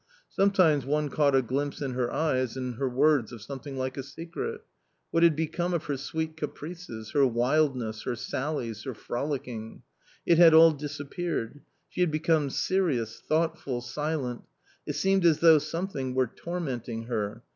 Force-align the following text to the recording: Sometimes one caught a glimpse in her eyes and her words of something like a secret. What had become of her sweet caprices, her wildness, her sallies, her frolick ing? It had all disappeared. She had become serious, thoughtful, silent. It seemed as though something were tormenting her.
Sometimes 0.29 0.83
one 0.83 1.09
caught 1.09 1.35
a 1.35 1.43
glimpse 1.43 1.79
in 1.79 1.91
her 1.91 2.11
eyes 2.11 2.57
and 2.57 2.73
her 2.77 2.89
words 2.89 3.31
of 3.31 3.39
something 3.43 3.77
like 3.77 3.97
a 3.97 4.01
secret. 4.01 4.61
What 5.11 5.21
had 5.21 5.35
become 5.35 5.75
of 5.75 5.83
her 5.83 5.95
sweet 5.95 6.35
caprices, 6.35 7.11
her 7.11 7.23
wildness, 7.27 8.01
her 8.01 8.15
sallies, 8.15 8.83
her 8.85 8.95
frolick 8.95 9.47
ing? 9.47 9.83
It 10.25 10.39
had 10.39 10.55
all 10.55 10.71
disappeared. 10.71 11.61
She 11.87 12.01
had 12.01 12.09
become 12.09 12.49
serious, 12.49 13.19
thoughtful, 13.19 13.79
silent. 13.79 14.41
It 14.87 14.93
seemed 14.93 15.23
as 15.23 15.37
though 15.39 15.59
something 15.59 16.15
were 16.15 16.25
tormenting 16.25 17.03
her. 17.03 17.43